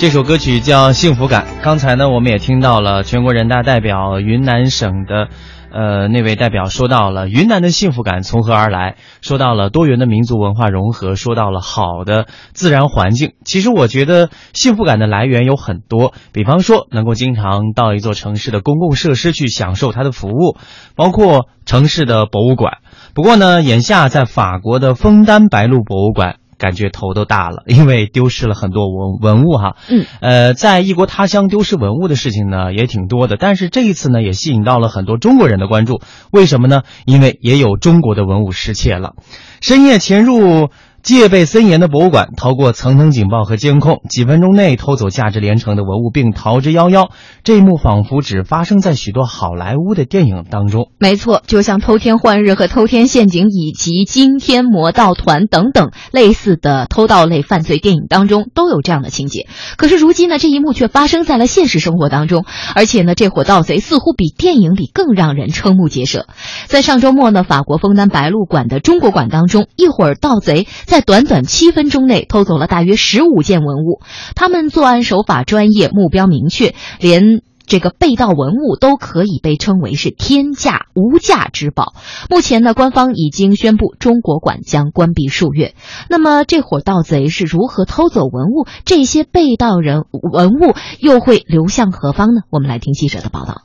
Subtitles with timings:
[0.00, 1.44] 这首歌曲叫《幸福感》。
[1.62, 5.28] 刚才呢，我们也听到了全国人大代表云南省的，
[5.70, 13.34] 呃，那位代表说到了云南的幸福感从何而来，说到了多元的民族文化融合，说到了好的自然环境。
[13.44, 20.56] 其实我觉得幸福感的来源有很多，比方说能够经常到一座城市的公共设施去享受它的服务，
[20.96, 22.78] 包括城市的博物馆。
[23.12, 26.36] 不过呢，眼下在法国的枫丹白露博物馆。
[26.60, 29.76] 感觉头都大了， 因为丢失了很多文文物哈。
[29.88, 36.00] 嗯，呃，在异国他乡丢失文物的事情呢也挺多的，但是这一次呢也吸引到了很多中国人的关注。
[36.30, 36.82] 为什么呢？
[37.06, 39.14] 因为也有中国的文物失窃了，
[39.60, 40.68] 深夜潜入。
[41.02, 47.08] 戒备森严的博物馆，逃过层层警报和监控，几分钟内偷走价值连城的文物并逃之夭夭。
[47.42, 50.90] 这一幕仿佛只发生在许多好莱坞的电影当中。
[50.98, 59.46] 没错，就像《偷天换日》和《偷天陷阱》以及《惊天魔盗团》等等类似的偷盗类犯罪电影当中都有这样的情节。
[59.78, 66.26] 可是如今呢，这一幕却发生在了现实生活当中，而且呢，这伙盗贼似乎比电影里更让人瞠目结舌。
[66.66, 70.66] 在上周末呢，法国枫丹白露馆的中国馆当中，一伙盗贼。
[70.90, 74.00] 在短短七分钟内偷走了大约十五件文物，
[74.34, 81.94] 他们作案手法专业，目标明确，连这个被盗文物都可以被称为是天价无价之宝。
[82.28, 85.76] 目前呢，官方已经宣布中国馆将关闭数月。
[86.08, 88.66] 那么，这伙盗贼是如何偷走文物？
[88.84, 92.40] 这些被盗人文物又会流向何方呢？
[92.50, 93.62] 我们来听记者的报道。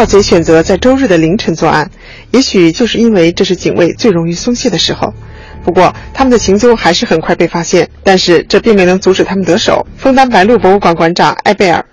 [0.00, 1.90] 盗贼选择在周日的凌晨作案，
[2.30, 5.12] 也许就是因为这是警卫最容易松懈的时候。
[5.62, 9.86] 不过，他们的行踪还是很快被发现，但是这并没能阻止他们得手。
[9.98, 11.84] 枫丹白露博物馆馆长埃贝尔。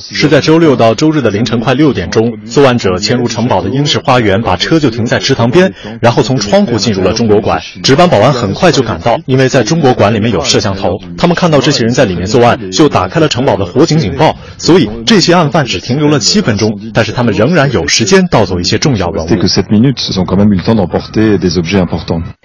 [0.00, 7.60] 是在周六到周日的凌晨快六点钟，作案者潜入城堡的英式花园，把车就停在池塘边，然后从窗户进入了中国馆。
[7.82, 14.34] 值班保安很快就赶到，因为在中国馆里面有摄像头，他们看到这些人在里面作案，就打开了城堡的火警警报。
[14.56, 19.28] 所以这些案犯只停留了七分钟，但是他们仍然有时间盗走一些重要文物。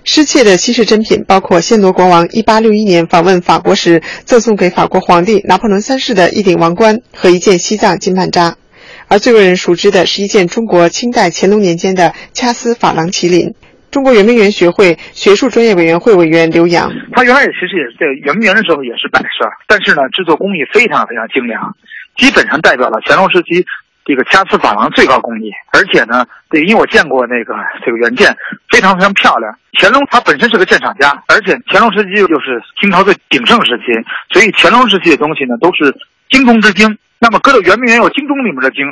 [0.04, 8.56] 失窃的稀世珍品包括暹罗国王1861年访问法国时赠送给法国皇帝拿破仑三世的一顶王冠和一件西藏金曼扎，
[9.08, 13.54] 而最为人熟知的是一件中国清代乾隆年间的掐丝珐琅麒麟。
[13.90, 21.76] 中国圆明园学会学术专业委员会委员刘洋，他原来其实也是在圆明园的时候也是摆设，但是呢，制作工艺非常非常精良，
[22.18, 23.66] 基本上代表了乾隆时期。
[24.08, 27.54] 这个掐丝珐琅最高工艺，而且呢，对因为我见过那个
[27.86, 28.34] 这个原件，
[28.70, 29.54] 非常非常漂亮。
[29.74, 33.92] 乾隆他本身是个鉴赏家，而且乾隆时期又是清朝最鼎盛时期，
[34.32, 35.94] 所以乾隆时期的东西呢都是
[36.30, 36.98] 精中之精。
[37.20, 38.86] 那么搁到圆明园有精中里面的精，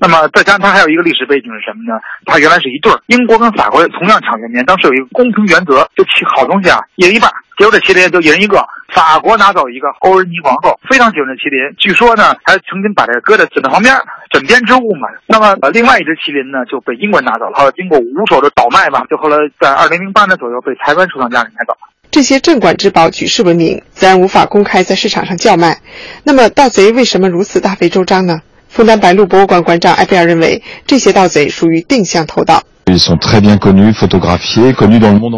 [0.00, 1.98] 那么再加上它还有一个历史背景是什么呢？
[2.24, 6.04] 它原来是一对儿，英国跟法国同样抢圆明园，当时有一个公平原则，就
[6.34, 8.62] 好东西啊一人一半，结果这麒麟就一人一个。
[8.94, 13.94] 法国拿走一个欧仁妮皇后，非常喜欢这麒麟，据说呢还曾经把这搁在枕头旁边，
[14.30, 15.08] 枕边之物嘛。
[15.26, 21.78] 那么呃，另外一只麒麟呢就被英国拿走了，后来经过五手的倒卖吧，就后来在二零零八年左右被台湾收藏家给买走了。
[22.10, 25.80] 这些镇馆之宝举世闻名，自然无法公开在市场上叫卖。
[26.24, 28.40] 那么盗贼为什么如此大费周章呢？
[28.74, 32.64] 湖南白鹿博物馆馆长埃菲尔认为，这些盗贼属于定向偷盗。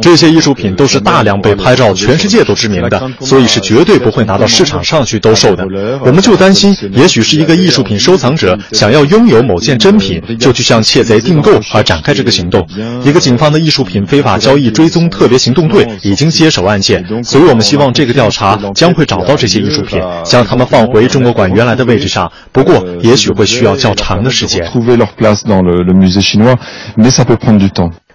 [0.03, 5.66] 这些艺术品都是大量被拍照，全世界都知名的，所以是绝对不会拿到市场上去兜售的。
[6.04, 12.68] 我们就担心，也许是一个艺术品收藏者想要拥有某件真品，就去向窃贼订购而展开这个行动。
[13.03, 22.30] 一个警方的艺术品非法交易追踪特别行动队已经接手案件，所以我们希望这个调查将会找到这些艺术品，将它们放回中国馆原来的位置上。
[22.53, 24.71] 不过，也许会需要较长的时间。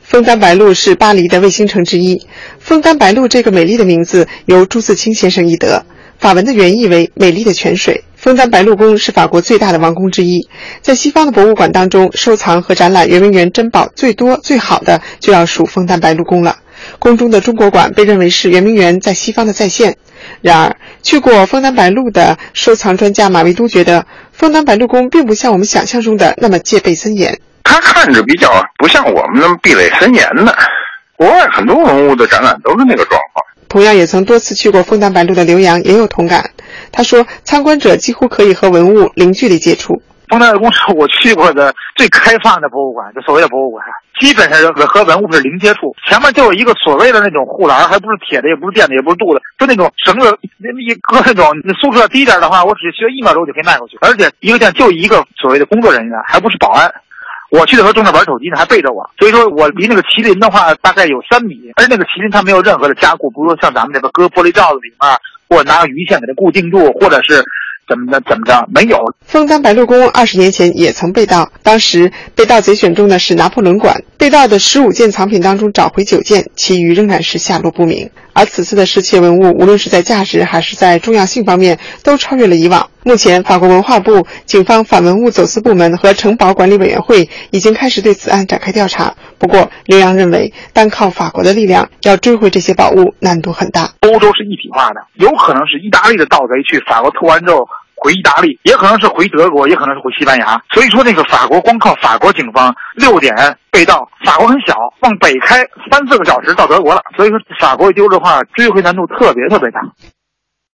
[0.01, 2.27] 枫丹白露是巴黎的卫星城之一。
[2.59, 5.85] 枫丹白露这个美丽的名字由朱自清先生译得，
[6.19, 8.03] 法文的原意为“美丽的泉水”。
[8.15, 10.47] 枫丹白露宫是法国最大的王宫之一，
[10.81, 16.57] 在西方的博物馆当中，收藏和展览圆明园珍宝最多最好的就要数枫丹白露宫了。
[16.99, 19.97] 宫中的中国馆被认为是圆明园在西方的再现。
[20.41, 27.39] 然而，去过枫丹白露的收藏专家马未都觉得，枫丹白露宫并不像我们想象中的那么戒备森严。
[27.73, 30.55] 它看着比较不像我们那么壁垒森严的，
[31.15, 33.43] 国外很多文物的展览都是那个状况。
[33.67, 36.51] 同样也曾多次去过枫丹白露的刘洋也有同感。
[36.91, 40.03] 他说，参观者几乎可以和文物零距离接触。
[40.27, 43.83] 枫丹白露是我去过的最开放的博物馆，就所谓的博物馆，
[44.19, 45.95] 基本上和和文物是零接触。
[46.07, 50.37] 前面就有一个所谓的那种护栏，还不是铁的，也不是电的，也不是镀的，就那种绳子，
[50.77, 51.49] 一搁那种
[51.81, 53.97] 速度要低点的话，我只需要一秒钟就可以迈过去。
[54.01, 56.93] 而且一个店就一个所谓的工作人员，还不是保安。
[57.53, 64.97] 我去的时候正在玩手机呢，还背着我，所以说我离那个麒麟的话大概有三米，而那个麒麟它没有任何的加固，不是说像咱们这个搁玻璃罩子里面，
[65.47, 67.45] 或者拿个鱼线给它固定住，或者是
[67.87, 68.97] 怎么着怎么着，没有。
[69.25, 78.09] 枫丹白露宫二十年前也曾被盗，当时被盗贼选中的是拿破仑馆，被盗的十五件藏品当中找回九件，其余仍然是下落不明。
[78.35, 82.89] 而此次的失窃文物，无论是在价值还是在重要性方面，都超越了以往。
[83.03, 89.13] 目前，法国文化部、警方反文物走私部门和城堡管理委员会已经开始对此案展开调查。
[89.37, 93.91] 不过，刘洋认为，单靠法国的力量要追回这些宝物难度很大。
[93.99, 97.67] 欧洲是一体化的，有可能是意大利的盗贼去法国偷完之后
[98.03, 100.61] 回意大利，也可能是回德国，也可能是回西班牙。
[100.71, 103.33] 所以说，那个法国光靠法国警方六点
[103.71, 107.01] 被盗，法国很小，往北开三四个小时到德国了。
[107.15, 109.79] 所以说，法国一丢的话，追回难度特别特别大。